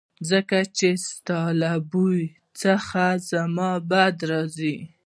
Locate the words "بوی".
1.91-2.21